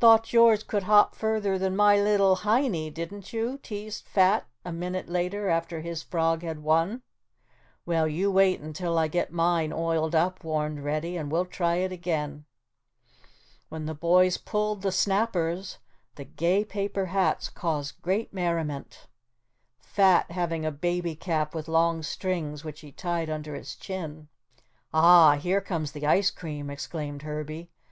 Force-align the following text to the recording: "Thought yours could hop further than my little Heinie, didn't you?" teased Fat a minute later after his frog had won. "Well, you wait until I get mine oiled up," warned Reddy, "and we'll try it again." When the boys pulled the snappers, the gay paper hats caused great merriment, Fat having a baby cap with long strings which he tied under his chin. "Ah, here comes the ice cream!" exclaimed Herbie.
"Thought 0.00 0.32
yours 0.32 0.64
could 0.64 0.82
hop 0.82 1.14
further 1.14 1.60
than 1.60 1.76
my 1.76 1.96
little 1.96 2.34
Heinie, 2.34 2.90
didn't 2.90 3.32
you?" 3.32 3.58
teased 3.58 4.04
Fat 4.08 4.44
a 4.64 4.72
minute 4.72 5.08
later 5.08 5.48
after 5.48 5.80
his 5.80 6.02
frog 6.02 6.42
had 6.42 6.58
won. 6.64 7.02
"Well, 7.84 8.08
you 8.08 8.28
wait 8.32 8.58
until 8.58 8.98
I 8.98 9.06
get 9.06 9.32
mine 9.32 9.72
oiled 9.72 10.12
up," 10.16 10.42
warned 10.42 10.82
Reddy, 10.82 11.16
"and 11.16 11.30
we'll 11.30 11.44
try 11.44 11.76
it 11.76 11.92
again." 11.92 12.46
When 13.68 13.86
the 13.86 13.94
boys 13.94 14.38
pulled 14.38 14.82
the 14.82 14.90
snappers, 14.90 15.78
the 16.16 16.24
gay 16.24 16.64
paper 16.64 17.06
hats 17.06 17.48
caused 17.48 18.02
great 18.02 18.34
merriment, 18.34 19.06
Fat 19.78 20.32
having 20.32 20.66
a 20.66 20.72
baby 20.72 21.14
cap 21.14 21.54
with 21.54 21.68
long 21.68 22.02
strings 22.02 22.64
which 22.64 22.80
he 22.80 22.90
tied 22.90 23.30
under 23.30 23.54
his 23.54 23.76
chin. 23.76 24.26
"Ah, 24.92 25.36
here 25.36 25.60
comes 25.60 25.92
the 25.92 26.08
ice 26.08 26.32
cream!" 26.32 26.70
exclaimed 26.70 27.22
Herbie. 27.22 27.70